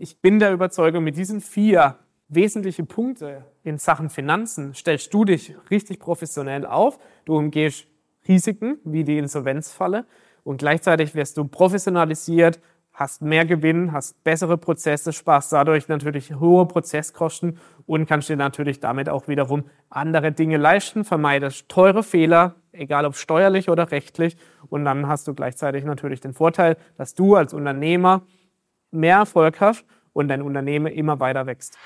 [0.00, 1.96] Ich bin der Überzeugung, mit diesen vier
[2.28, 7.00] wesentlichen Punkten in Sachen Finanzen stellst du dich richtig professionell auf.
[7.24, 7.88] Du umgehst
[8.28, 10.06] Risiken wie die Insolvenzfalle
[10.44, 12.60] und gleichzeitig wirst du professionalisiert,
[12.92, 18.78] hast mehr Gewinn, hast bessere Prozesse, sparst dadurch natürlich hohe Prozesskosten und kannst dir natürlich
[18.78, 24.36] damit auch wiederum andere Dinge leisten, vermeidest teure Fehler, egal ob steuerlich oder rechtlich.
[24.68, 28.22] Und dann hast du gleichzeitig natürlich den Vorteil, dass du als Unternehmer
[28.90, 31.76] mehr Erfolg hast und dein Unternehmen immer weiter wächst.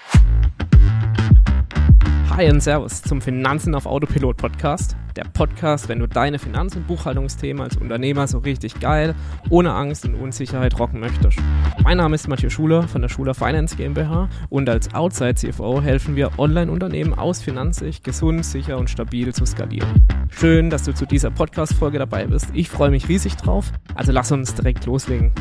[2.35, 4.97] Hi und Servus zum Finanzen auf Autopilot Podcast.
[5.17, 9.15] Der Podcast, wenn du deine Finanz- und Buchhaltungsthemen als Unternehmer so richtig geil,
[9.51, 11.39] ohne Angst und Unsicherheit rocken möchtest.
[11.85, 16.17] Mein Name ist Matthias Schuler von der Schuler Finance GmbH und als Outside CFO helfen
[16.17, 20.07] wir Online-Unternehmen aus Finanzsicht gesund, sicher und stabil zu skalieren.
[20.31, 22.47] Schön, dass du zu dieser Podcast-Folge dabei bist.
[22.55, 23.73] Ich freue mich riesig drauf.
[23.95, 25.33] Also lass uns direkt loslegen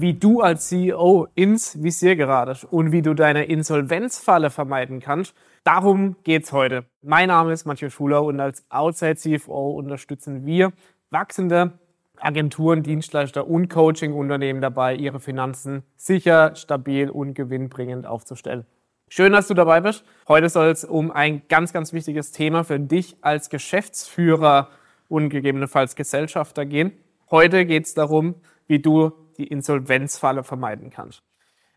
[0.00, 5.34] wie du als CEO ins Visier geradest und wie du deine Insolvenzfalle vermeiden kannst.
[5.64, 6.84] Darum geht's heute.
[7.02, 10.72] Mein Name ist Matthias Schuler und als Outside CFO unterstützen wir
[11.10, 11.72] wachsende
[12.20, 18.66] Agenturen, Dienstleister und Coaching-Unternehmen dabei, ihre Finanzen sicher, stabil und gewinnbringend aufzustellen.
[19.08, 20.04] Schön, dass du dabei bist.
[20.28, 24.68] Heute soll es um ein ganz, ganz wichtiges Thema für dich als Geschäftsführer
[25.08, 26.92] und gegebenenfalls Gesellschafter gehen.
[27.32, 28.36] Heute geht es darum,
[28.68, 31.22] wie du die Insolvenzfalle vermeiden kannst.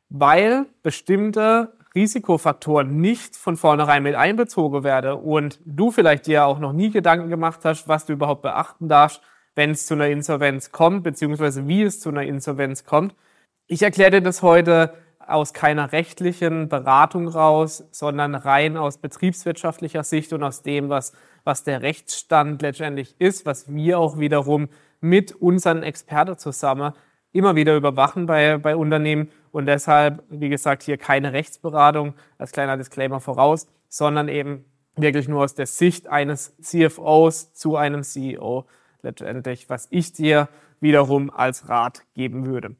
[0.09, 6.73] Weil bestimmte Risikofaktoren nicht von vornherein mit einbezogen werden und du vielleicht dir auch noch
[6.73, 9.21] nie Gedanken gemacht hast, was du überhaupt beachten darfst,
[9.55, 13.15] wenn es zu einer Insolvenz kommt, beziehungsweise wie es zu einer Insolvenz kommt.
[13.67, 20.33] Ich erkläre dir das heute aus keiner rechtlichen Beratung raus, sondern rein aus betriebswirtschaftlicher Sicht
[20.33, 25.83] und aus dem, was, was der Rechtsstand letztendlich ist, was wir auch wiederum mit unseren
[25.83, 26.93] Experten zusammen
[27.33, 32.77] immer wieder überwachen bei, bei Unternehmen und deshalb, wie gesagt, hier keine Rechtsberatung als kleiner
[32.77, 34.65] Disclaimer voraus, sondern eben
[34.95, 38.65] wirklich nur aus der Sicht eines CFOs zu einem CEO
[39.01, 40.49] letztendlich, was ich dir
[40.79, 42.75] wiederum als Rat geben würde.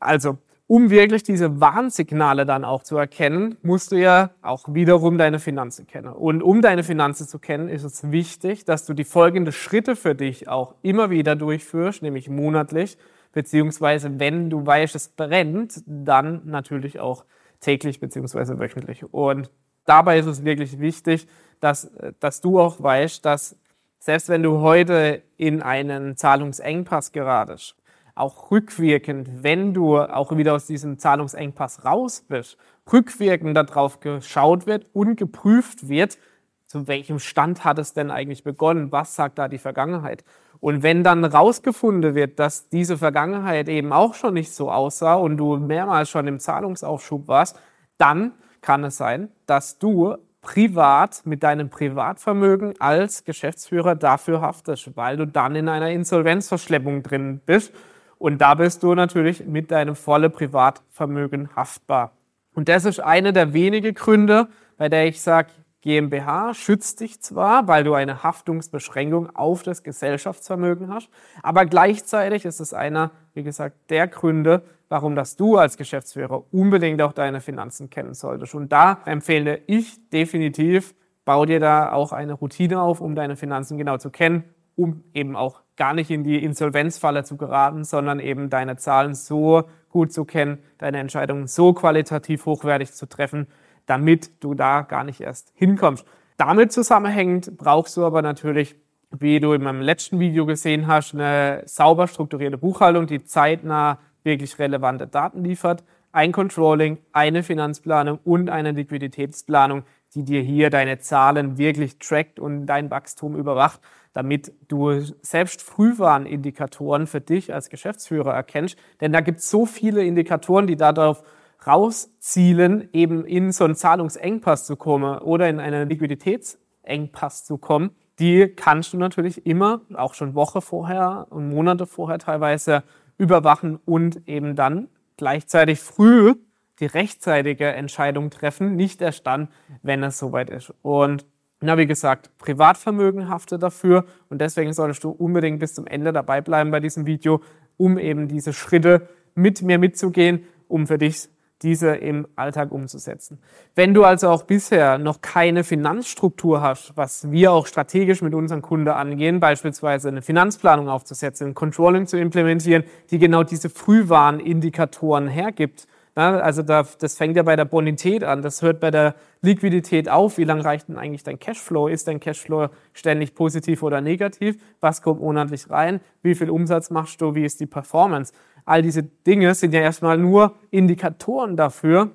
[0.00, 5.38] Also, um wirklich diese Warnsignale dann auch zu erkennen, musst du ja auch wiederum deine
[5.38, 6.08] Finanzen kennen.
[6.08, 10.14] Und um deine Finanzen zu kennen, ist es wichtig, dass du die folgenden Schritte für
[10.14, 12.96] dich auch immer wieder durchführst, nämlich monatlich
[13.34, 17.24] beziehungsweise wenn du weißt, es brennt, dann natürlich auch
[17.60, 19.04] täglich beziehungsweise wöchentlich.
[19.12, 19.50] Und
[19.84, 21.26] dabei ist es wirklich wichtig,
[21.60, 21.90] dass,
[22.20, 23.58] dass du auch weißt, dass
[23.98, 27.74] selbst wenn du heute in einen Zahlungsengpass geratest,
[28.14, 32.56] auch rückwirkend, wenn du auch wieder aus diesem Zahlungsengpass raus bist,
[32.92, 36.18] rückwirkend darauf geschaut wird und geprüft wird,
[36.66, 38.92] zu welchem Stand hat es denn eigentlich begonnen?
[38.92, 40.24] Was sagt da die Vergangenheit?
[40.64, 45.36] Und wenn dann rausgefunden wird, dass diese Vergangenheit eben auch schon nicht so aussah und
[45.36, 47.60] du mehrmals schon im Zahlungsaufschub warst,
[47.98, 48.32] dann
[48.62, 55.26] kann es sein, dass du privat mit deinem Privatvermögen als Geschäftsführer dafür haftest, weil du
[55.26, 57.70] dann in einer Insolvenzverschleppung drin bist.
[58.16, 62.12] Und da bist du natürlich mit deinem volle Privatvermögen haftbar.
[62.54, 64.48] Und das ist eine der wenigen Gründe,
[64.78, 65.50] bei der ich sage,
[65.84, 71.10] GmbH schützt dich zwar, weil du eine Haftungsbeschränkung auf das Gesellschaftsvermögen hast,
[71.42, 77.02] aber gleichzeitig ist es einer, wie gesagt, der Gründe, warum das du als Geschäftsführer unbedingt
[77.02, 78.54] auch deine Finanzen kennen solltest.
[78.54, 80.94] Und da empfehle ich definitiv,
[81.26, 84.44] bau dir da auch eine Routine auf, um deine Finanzen genau zu kennen,
[84.76, 89.64] um eben auch gar nicht in die Insolvenzfalle zu geraten, sondern eben deine Zahlen so
[89.90, 93.48] gut zu kennen, deine Entscheidungen so qualitativ hochwertig zu treffen,
[93.86, 96.04] damit du da gar nicht erst hinkommst.
[96.36, 98.76] Damit zusammenhängend brauchst du aber natürlich,
[99.10, 104.58] wie du in meinem letzten Video gesehen hast, eine sauber strukturierte Buchhaltung, die zeitnah wirklich
[104.58, 109.84] relevante Daten liefert, ein Controlling, eine Finanzplanung und eine Liquiditätsplanung,
[110.14, 113.80] die dir hier deine Zahlen wirklich trackt und dein Wachstum überwacht,
[114.12, 118.78] damit du selbst Frühwarnindikatoren für dich als Geschäftsführer erkennst.
[119.00, 121.24] Denn da gibt es so viele Indikatoren, die darauf
[121.66, 128.48] rauszielen, eben in so einen Zahlungsengpass zu kommen oder in einen Liquiditätsengpass zu kommen, die
[128.48, 132.84] kannst du natürlich immer, auch schon Woche vorher und Monate vorher teilweise
[133.18, 136.34] überwachen und eben dann gleichzeitig früh
[136.80, 139.48] die rechtzeitige Entscheidung treffen, nicht erst dann,
[139.82, 140.72] wenn es soweit ist.
[140.82, 141.24] Und
[141.60, 146.40] na, wie gesagt, Privatvermögen haftet dafür und deswegen solltest du unbedingt bis zum Ende dabei
[146.40, 147.40] bleiben bei diesem Video,
[147.76, 151.28] um eben diese Schritte mit mir mitzugehen, um für dich
[151.62, 153.38] diese im Alltag umzusetzen.
[153.74, 158.62] Wenn du also auch bisher noch keine Finanzstruktur hast, was wir auch strategisch mit unseren
[158.62, 165.86] Kunden angehen, beispielsweise eine Finanzplanung aufzusetzen, ein Controlling zu implementieren, die genau diese Frühwarnindikatoren hergibt,
[166.16, 170.38] also da, das fängt ja bei der Bonität an, das hört bei der Liquidität auf.
[170.38, 171.88] Wie lange reicht denn eigentlich dein Cashflow?
[171.88, 174.56] Ist dein Cashflow ständig positiv oder negativ?
[174.80, 176.00] Was kommt monatlich rein?
[176.22, 177.34] Wie viel Umsatz machst du?
[177.34, 178.32] Wie ist die Performance?
[178.64, 182.10] All diese Dinge sind ja erstmal nur Indikatoren dafür,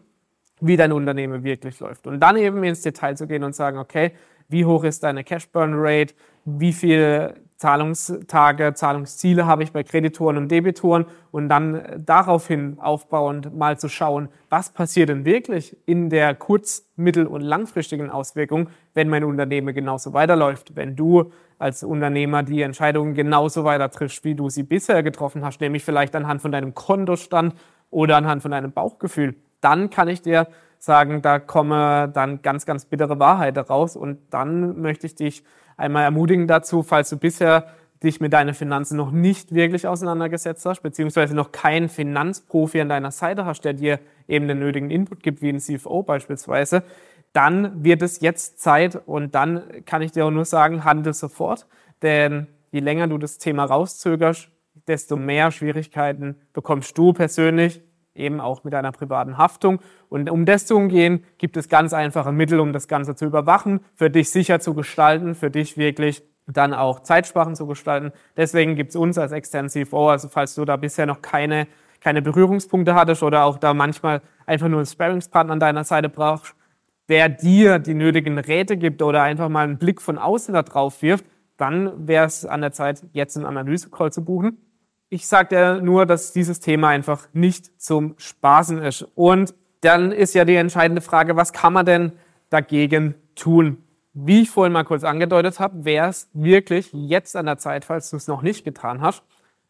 [0.62, 2.08] wie dein Unternehmen wirklich läuft.
[2.08, 4.12] Und dann eben ins Detail zu gehen und sagen, okay,
[4.50, 6.14] wie hoch ist deine Cash Burn Rate?
[6.44, 13.78] Wie viel Zahlungstage, Zahlungsziele habe ich bei Kreditoren und Debitoren und dann daraufhin aufbauend mal
[13.78, 19.26] zu schauen, was passiert denn wirklich in der kurz-, mittel- und langfristigen Auswirkung, wenn mein
[19.26, 24.64] Unternehmen genauso weiterläuft, wenn du als Unternehmer die Entscheidungen genauso weiter triffst, wie du sie
[24.64, 27.54] bisher getroffen hast, nämlich vielleicht anhand von deinem Kontostand
[27.92, 30.48] oder anhand von deinem Bauchgefühl, dann kann ich dir
[30.80, 33.96] sagen, da komme dann ganz, ganz bittere Wahrheit raus.
[33.98, 35.44] Und dann möchte ich dich
[35.78, 37.68] einmal ermutigen dazu, falls du bisher
[38.02, 43.12] dich mit deinen Finanzen noch nicht wirklich auseinandergesetzt hast, beziehungsweise noch keinen Finanzprofi an deiner
[43.12, 46.84] Seite hast, der dir eben den nötigen Input gibt, wie ein CFO beispielsweise,
[47.34, 51.68] dann wird es jetzt Zeit und dann kann ich dir auch nur sagen, handel sofort,
[52.02, 54.50] denn je länger du das Thema rauszögerst,
[54.88, 57.82] desto mehr Schwierigkeiten bekommst du persönlich,
[58.16, 59.80] eben auch mit einer privaten Haftung.
[60.10, 63.80] Und um das zu umgehen, gibt es ganz einfache Mittel, um das Ganze zu überwachen,
[63.96, 68.12] für dich sicher zu gestalten, für dich wirklich dann auch Zeitsprachen zu gestalten.
[68.36, 71.68] Deswegen gibt es uns als externen CFO, also falls du da bisher noch keine,
[72.02, 76.56] keine Berührungspunkte hattest oder auch da manchmal einfach nur einen Sparringspartner an deiner Seite brauchst,
[77.10, 81.02] der dir die nötigen Räte gibt oder einfach mal einen Blick von außen da drauf
[81.02, 81.26] wirft,
[81.58, 84.58] dann wäre es an der Zeit, jetzt einen Analysecall zu buchen.
[85.10, 89.08] Ich sage dir nur, dass dieses Thema einfach nicht zum Spaßen ist.
[89.16, 92.12] Und dann ist ja die entscheidende Frage, was kann man denn
[92.50, 93.84] dagegen tun?
[94.14, 98.10] Wie ich vorhin mal kurz angedeutet habe, wäre es wirklich jetzt an der Zeit, falls
[98.12, 99.24] du es noch nicht getan hast,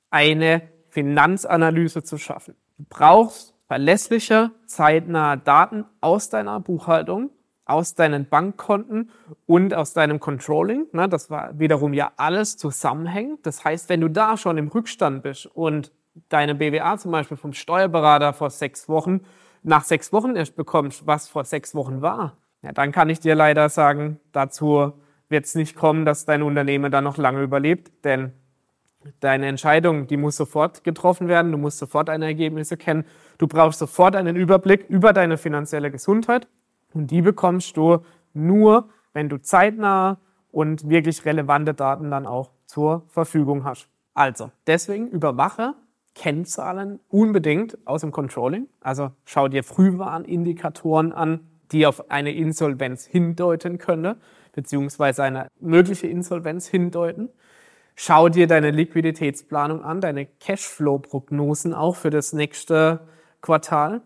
[0.09, 2.55] eine Finanzanalyse zu schaffen.
[2.77, 7.29] Du brauchst verlässliche, zeitnahe Daten aus deiner Buchhaltung,
[7.65, 9.11] aus deinen Bankkonten
[9.45, 10.87] und aus deinem Controlling.
[10.91, 13.45] Ne, das war wiederum ja alles zusammenhängt.
[13.45, 15.91] Das heißt, wenn du da schon im Rückstand bist und
[16.29, 19.21] deine BWA zum Beispiel vom Steuerberater vor sechs Wochen
[19.61, 23.35] nach sechs Wochen erst bekommst, was vor sechs Wochen war, ja, dann kann ich dir
[23.35, 24.93] leider sagen, dazu
[25.27, 28.33] wird es nicht kommen, dass dein Unternehmen dann noch lange überlebt, denn
[29.19, 33.05] deine Entscheidung, die muss sofort getroffen werden, du musst sofort deine Ergebnisse kennen,
[33.37, 36.47] du brauchst sofort einen Überblick über deine finanzielle Gesundheit
[36.93, 37.99] und die bekommst du
[38.33, 40.19] nur, wenn du zeitnah
[40.51, 43.87] und wirklich relevante Daten dann auch zur Verfügung hast.
[44.13, 45.75] Also, deswegen überwache
[46.15, 48.67] Kennzahlen unbedingt aus dem Controlling.
[48.81, 54.15] Also schau dir Frühwarnindikatoren an, die auf eine Insolvenz hindeuten können,
[54.51, 57.29] beziehungsweise eine mögliche Insolvenz hindeuten.
[58.01, 63.01] Schau dir deine Liquiditätsplanung an, deine Cashflow-Prognosen auch für das nächste
[63.41, 64.01] Quartal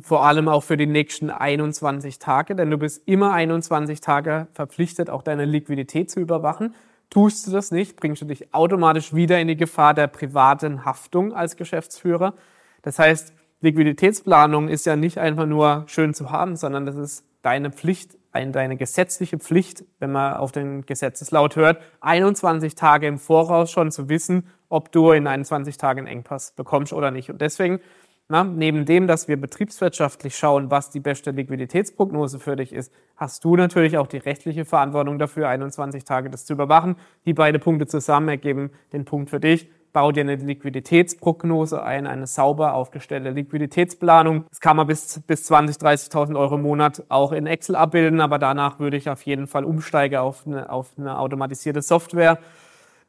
[0.00, 5.10] vor allem auch für die nächsten 21 Tage, denn du bist immer 21 Tage verpflichtet,
[5.10, 6.74] auch deine Liquidität zu überwachen.
[7.10, 11.34] Tust du das nicht, bringst du dich automatisch wieder in die Gefahr der privaten Haftung
[11.34, 12.34] als Geschäftsführer.
[12.82, 17.72] Das heißt, Liquiditätsplanung ist ja nicht einfach nur schön zu haben, sondern das ist deine
[17.72, 23.90] Pflicht, deine gesetzliche Pflicht, wenn man auf den Gesetzeslaut hört, 21 Tage im Voraus schon
[23.90, 27.30] zu wissen, ob du in 21 Tagen einen Engpass bekommst oder nicht.
[27.30, 27.80] Und deswegen
[28.28, 33.44] na, neben dem, dass wir betriebswirtschaftlich schauen, was die beste Liquiditätsprognose für dich ist, hast
[33.44, 36.96] du natürlich auch die rechtliche Verantwortung dafür, 21 Tage das zu überwachen.
[37.26, 39.68] Die beiden Punkte zusammen ergeben den Punkt für dich.
[39.92, 44.46] Bau dir eine Liquiditätsprognose ein, eine sauber aufgestellte Liquiditätsplanung.
[44.48, 48.38] Das kann man bis, bis 20.000, 30.000 Euro im Monat auch in Excel abbilden, aber
[48.38, 52.38] danach würde ich auf jeden Fall umsteigen auf eine, auf eine automatisierte Software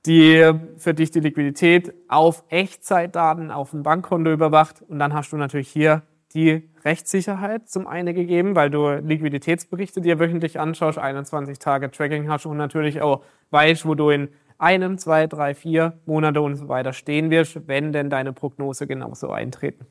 [0.05, 4.81] die für dich die Liquidität auf Echtzeitdaten auf dem Bankkonto überwacht.
[4.81, 10.19] Und dann hast du natürlich hier die Rechtssicherheit zum einen gegeben, weil du Liquiditätsberichte dir
[10.19, 14.29] wöchentlich anschaust, 21 Tage Tracking hast und natürlich auch weißt, wo du in
[14.63, 19.29] einem, zwei, drei, vier Monate und so weiter stehen wirst, wenn denn deine Prognose genauso
[19.29, 19.85] eintreten.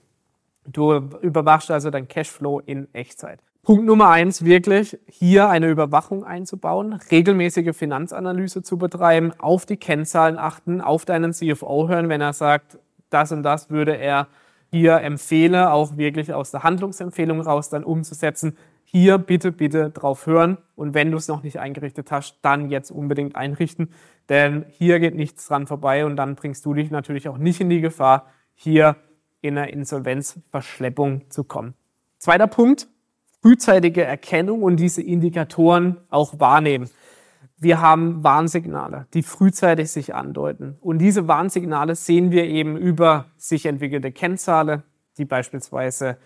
[0.67, 3.41] Du überwachst also dein Cashflow in Echtzeit.
[3.65, 10.37] Punkt Nummer eins, wirklich hier eine Überwachung einzubauen, regelmäßige Finanzanalyse zu betreiben, auf die Kennzahlen
[10.37, 12.79] achten, auf deinen CFO hören, wenn er sagt,
[13.11, 14.27] das und das würde er
[14.73, 18.57] hier empfehlen, auch wirklich aus der Handlungsempfehlung raus dann umzusetzen.
[18.95, 22.91] Hier bitte, bitte drauf hören und wenn du es noch nicht eingerichtet hast, dann jetzt
[22.91, 23.89] unbedingt einrichten,
[24.29, 27.71] denn hier geht nichts dran vorbei und dann bringst du dich natürlich auch nicht in
[27.71, 28.97] die Gefahr, hier
[29.41, 31.73] in eine Insolvenzverschleppung zu kommen.
[32.19, 32.87] Zweiter Punkt,
[33.41, 36.91] frühzeitige Erkennung und diese Indikatoren auch wahrnehmen.
[37.57, 40.77] Wir haben Warnsignale, die frühzeitig sich andeuten.
[40.81, 46.19] Und diese Warnsignale sehen wir eben über sich entwickelte Kennzahlen, die die beispielsweise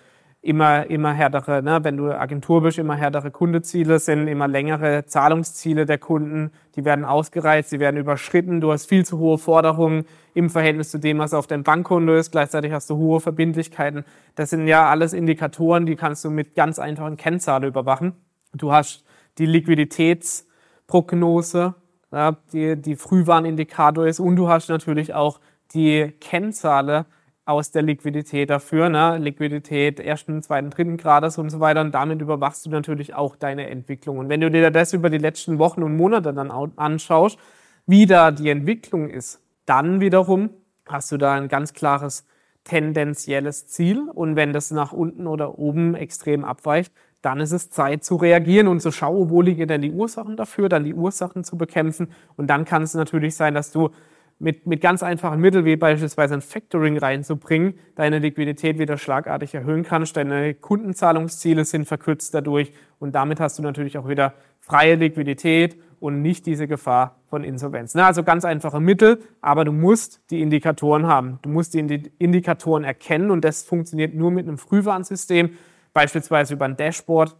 [0.46, 5.86] immer, immer härtere, ne, wenn du Agentur bist, immer härtere Kundeziele sind, immer längere Zahlungsziele
[5.86, 10.48] der Kunden, die werden ausgereizt, die werden überschritten, du hast viel zu hohe Forderungen im
[10.48, 14.04] Verhältnis zu dem, was auf deinem Bankkonto ist, gleichzeitig hast du hohe Verbindlichkeiten.
[14.36, 18.12] Das sind ja alles Indikatoren, die kannst du mit ganz einfachen Kennzahlen überwachen.
[18.54, 19.04] Du hast
[19.38, 21.74] die Liquiditätsprognose,
[22.12, 25.40] ja, die, die Frühwarnindikator ist und du hast natürlich auch
[25.74, 27.04] die Kennzahlen
[27.46, 29.18] aus der Liquidität dafür, ne?
[29.18, 31.80] Liquidität ersten, zweiten, dritten Grades und so weiter.
[31.80, 34.18] Und damit überwachst du natürlich auch deine Entwicklung.
[34.18, 37.38] Und wenn du dir das über die letzten Wochen und Monate dann anschaust,
[37.86, 40.50] wie da die Entwicklung ist, dann wiederum
[40.86, 42.26] hast du da ein ganz klares
[42.64, 44.10] tendenzielles Ziel.
[44.12, 48.66] Und wenn das nach unten oder oben extrem abweicht, dann ist es Zeit zu reagieren
[48.66, 52.08] und zu schauen, wo liegen denn die Ursachen dafür, dann die Ursachen zu bekämpfen.
[52.36, 53.90] Und dann kann es natürlich sein, dass du
[54.38, 59.82] mit, mit ganz einfachen Mitteln, wie beispielsweise ein Factoring reinzubringen, deine Liquidität wieder schlagartig erhöhen
[59.82, 60.16] kannst.
[60.16, 66.20] Deine Kundenzahlungsziele sind verkürzt dadurch und damit hast du natürlich auch wieder freie Liquidität und
[66.20, 67.94] nicht diese Gefahr von Insolvenz.
[67.94, 71.38] Na, also ganz einfache Mittel, aber du musst die Indikatoren haben.
[71.42, 71.78] Du musst die
[72.18, 75.50] Indikatoren erkennen und das funktioniert nur mit einem Frühwarnsystem,
[75.94, 77.36] beispielsweise über ein Dashboard,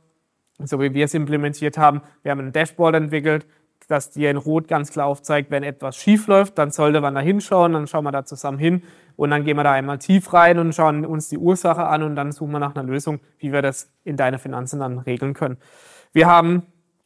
[0.65, 2.01] so wie wir es implementiert haben.
[2.23, 3.47] Wir haben ein Dashboard entwickelt,
[3.87, 7.21] dass dir in Rot ganz klar aufzeigt, wenn etwas schief läuft, dann sollte man da
[7.21, 8.83] hinschauen, dann schauen wir da zusammen hin
[9.17, 12.17] und dann gehen wir da einmal tief rein und schauen uns die Ursache an und
[12.17, 15.59] dann suchen wir nach einer Lösung, wie wir das in deine Finanzen dann regeln können.
[16.13, 16.63] Wir haben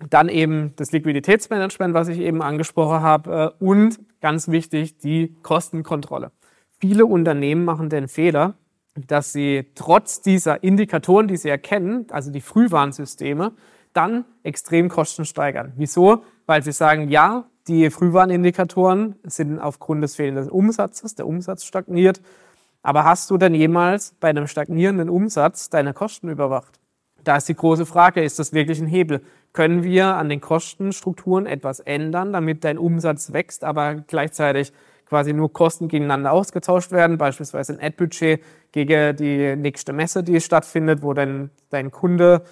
[0.09, 6.33] dann eben das Liquiditätsmanagement, was ich eben angesprochen habe äh, und ganz wichtig, die Kostenkontrolle.
[6.81, 8.55] Viele Unternehmen machen den Fehler,
[8.95, 13.53] dass sie trotz dieser Indikatoren, die sie erkennen, also die Frühwarnsysteme,
[13.93, 15.73] dann extrem Kosten steigern.
[15.77, 16.25] Wieso?
[16.47, 22.21] Weil sie sagen, ja, die Frühwarnindikatoren sind aufgrund des fehlenden Umsatzes, der Umsatz stagniert.
[22.83, 26.81] Aber hast du denn jemals bei einem stagnierenden Umsatz deine Kosten überwacht?
[27.23, 29.23] Da ist die große Frage, ist das wirklich ein Hebel?
[29.53, 34.73] Können wir an den Kostenstrukturen etwas ändern, damit dein Umsatz wächst, aber gleichzeitig
[35.07, 38.43] quasi nur Kosten gegeneinander ausgetauscht werden, beispielsweise ein Ad-Budget
[38.73, 42.43] gegen die nächste Messe, die stattfindet, wo dann dein Kunde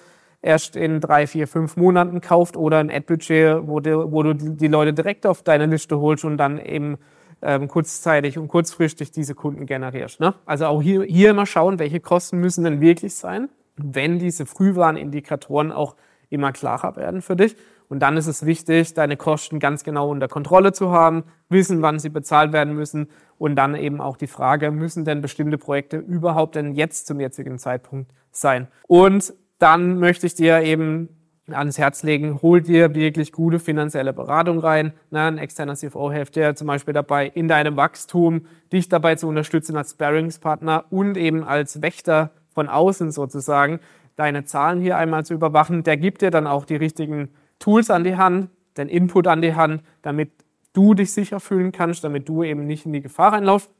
[0.41, 4.67] erst in drei, vier, fünf Monaten kauft oder ein Ad-Budget, wo du, wo du die
[4.67, 6.97] Leute direkt auf deine Liste holst und dann eben
[7.41, 10.19] ähm, kurzzeitig und kurzfristig diese Kunden generierst.
[10.19, 10.33] Ne?
[10.45, 15.71] Also auch hier, hier immer schauen, welche Kosten müssen denn wirklich sein, wenn diese Frühwarnindikatoren
[15.71, 15.95] auch
[16.29, 17.55] immer klarer werden für dich.
[17.87, 21.97] Und dann ist es wichtig, deine Kosten ganz genau unter Kontrolle zu haben, wissen, wann
[21.97, 23.07] sie bezahlt werden müssen
[23.39, 27.57] und dann eben auch die Frage, müssen denn bestimmte Projekte überhaupt denn jetzt zum jetzigen
[27.57, 28.67] Zeitpunkt sein?
[28.87, 31.09] Und dann möchte ich dir eben
[31.53, 34.93] ans Herz legen, hol dir wirklich gute finanzielle Beratung rein.
[35.09, 39.27] Na, ein externer CFO hilft dir zum Beispiel dabei, in deinem Wachstum dich dabei zu
[39.27, 43.79] unterstützen als Sparringspartner und eben als Wächter von außen sozusagen,
[44.15, 45.83] deine Zahlen hier einmal zu überwachen.
[45.83, 49.55] Der gibt dir dann auch die richtigen Tools an die Hand, den Input an die
[49.55, 50.31] Hand, damit
[50.73, 53.71] du dich sicher fühlen kannst, damit du eben nicht in die Gefahr reinlaufst.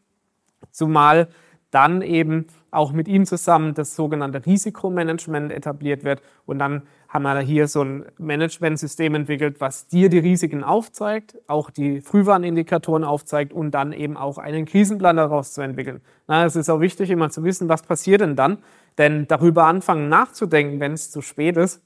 [0.71, 1.29] Zumal
[1.71, 6.21] dann eben auch mit ihm zusammen das sogenannte Risikomanagement etabliert wird.
[6.45, 11.69] Und dann haben wir hier so ein Managementsystem entwickelt, was dir die Risiken aufzeigt, auch
[11.69, 16.01] die Frühwarnindikatoren aufzeigt und dann eben auch einen Krisenplan daraus zu entwickeln.
[16.27, 18.59] Na, es ist auch wichtig, immer zu wissen, was passiert denn dann?
[18.97, 21.81] Denn darüber anfangen nachzudenken, wenn es zu spät ist,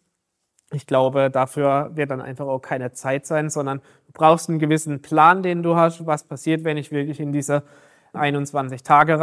[0.73, 5.01] ich glaube, dafür wird dann einfach auch keine Zeit sein, sondern du brauchst einen gewissen
[5.01, 6.05] Plan, den du hast.
[6.07, 7.63] Was passiert, wenn ich wirklich in diese
[8.13, 9.19] 21 Tage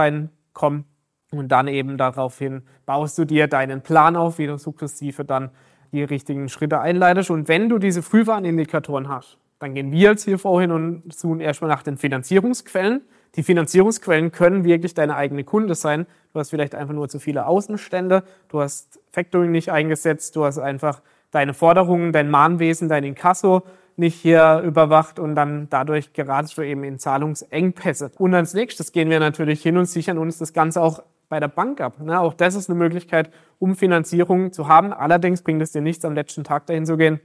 [0.55, 0.85] reinkomme?
[1.33, 5.51] Und dann eben daraufhin baust du dir deinen Plan auf, wie du sukzessive dann
[5.93, 7.31] die richtigen Schritte einleitest.
[7.31, 11.71] Und wenn du diese Frühwarnindikatoren hast, dann gehen wir als CFO hin und suchen erstmal
[11.71, 13.03] nach den Finanzierungsquellen.
[13.37, 16.07] Die Finanzierungsquellen können wirklich deine eigene Kunde sein.
[16.33, 20.59] Du hast vielleicht einfach nur zu viele Außenstände, du hast Factoring nicht eingesetzt, du hast
[20.59, 23.63] einfach deine Forderungen, dein Mahnwesen, dein Inkasso
[24.01, 28.11] nicht hier überwacht und dann dadurch geratest du eben in Zahlungsengpässe.
[28.19, 31.49] Und als nächstes gehen wir natürlich hin und sichern uns das Ganze auch bei der
[31.49, 32.01] Bank ab.
[32.01, 32.19] Ne?
[32.19, 34.93] Auch das ist eine Möglichkeit, um Finanzierung zu haben.
[34.93, 37.21] Allerdings bringt es dir nichts, am letzten Tag dahin zu gehen,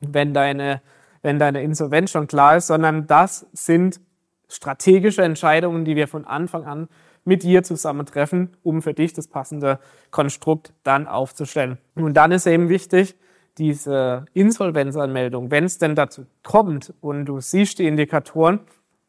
[0.00, 0.82] wenn deine,
[1.22, 4.00] wenn deine Insolvenz schon klar ist, sondern das sind
[4.48, 6.88] strategische Entscheidungen, die wir von Anfang an
[7.24, 9.78] mit dir zusammen treffen, um für dich das passende
[10.10, 11.78] Konstrukt dann aufzustellen.
[11.94, 13.16] Und dann ist eben wichtig,
[13.58, 18.60] diese Insolvenzanmeldung, wenn es denn dazu kommt und du siehst die Indikatoren,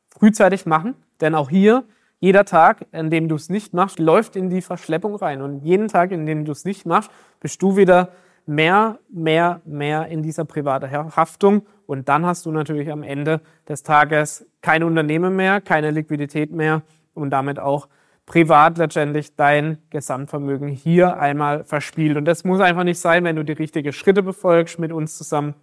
[0.10, 1.84] frühzeitig machen, denn auch hier
[2.20, 5.42] jeder Tag, an dem du es nicht machst, läuft in die Verschleppung rein.
[5.42, 8.12] Und jeden Tag, in dem du es nicht machst, bist du wieder
[8.46, 11.66] mehr, mehr, mehr in dieser privaten Haftung.
[11.86, 16.84] Und dann hast du natürlich am Ende des Tages kein Unternehmen mehr, keine Liquidität mehr
[17.14, 17.90] und damit auch
[18.26, 22.18] privat letztendlich dein Gesamtvermögen hier einmal verspielt.
[22.18, 25.56] Und das muss einfach nicht sein, wenn du die richtigen Schritte befolgst mit uns zusammen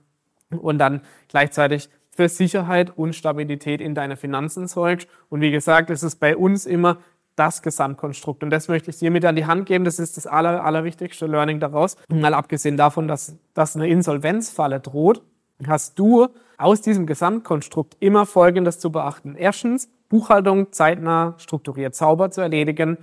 [0.51, 5.09] und dann gleichzeitig für Sicherheit und Stabilität in deine Finanzen sorgst.
[5.29, 6.99] Und wie gesagt, es ist bei uns immer
[7.37, 8.43] das Gesamtkonstrukt.
[8.43, 9.85] Und das möchte ich dir mit an die Hand geben.
[9.85, 11.97] Das ist das aller, allerwichtigste Learning daraus.
[12.09, 15.23] Mal abgesehen davon, dass, dass eine Insolvenzfalle droht,
[15.67, 19.35] hast du aus diesem Gesamtkonstrukt immer Folgendes zu beachten.
[19.37, 22.99] Erstens, Buchhaltung zeitnah strukturiert sauber zu erledigen,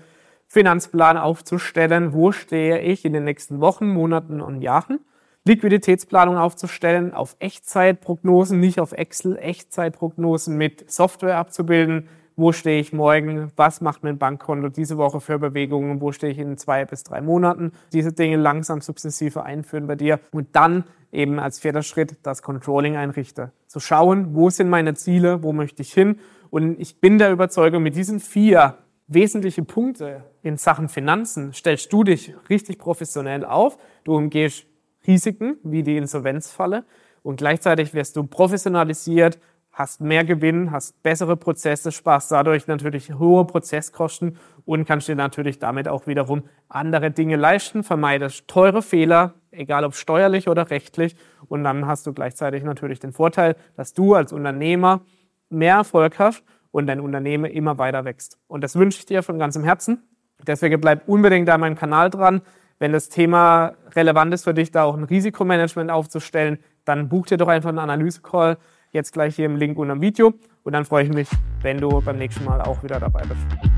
[0.48, 5.00] Finanzplan aufzustellen, wo stehe ich in den nächsten Wochen, Monaten und Jahren,
[5.46, 13.52] Liquiditätsplanung aufzustellen, auf Echtzeitprognosen, nicht auf Excel, Echtzeitprognosen mit Software abzubilden, wo stehe ich morgen,
[13.56, 17.22] was macht mein Bankkonto diese Woche für Bewegungen, wo stehe ich in zwei bis drei
[17.22, 22.42] Monaten, diese Dinge langsam sukzessive einführen bei dir und dann eben als vierter Schritt das
[22.42, 23.52] Controlling einrichte.
[23.68, 27.84] Zu schauen, wo sind meine Ziele, wo möchte ich hin und ich bin der Überzeugung,
[27.84, 28.78] mit diesen vier
[29.08, 34.66] wesentlichen Punkte in Sachen Finanzen stellst du dich richtig professionell auf, du umgehst
[35.06, 36.86] Risiken wie die Insolvenzfalle
[37.24, 39.40] und gleichzeitig wirst du professionalisiert,
[39.72, 45.60] hast mehr Gewinn, hast bessere Prozesse, sparst dadurch natürlich hohe Prozesskosten und kannst dir natürlich
[45.60, 51.16] damit auch wiederum andere Dinge leisten, vermeidest teure Fehler, egal ob steuerlich oder rechtlich.
[51.48, 55.02] Und dann hast du gleichzeitig natürlich den Vorteil, dass du als Unternehmer
[55.50, 58.38] mehr Erfolg hast und dein Unternehmen immer weiter wächst.
[58.48, 60.04] Und das wünsche ich dir von ganzem Herzen.
[60.46, 62.42] Deswegen bleib unbedingt da meinem Kanal dran.
[62.80, 67.38] Wenn das Thema relevant ist für dich, da auch ein Risikomanagement aufzustellen, dann buch dir
[67.38, 68.58] doch einfach einen Analyse-Call
[68.92, 70.34] jetzt gleich hier im Link unter dem Video.
[70.64, 71.30] Und dann freue ich mich,
[71.62, 73.77] wenn du beim nächsten Mal auch wieder dabei bist.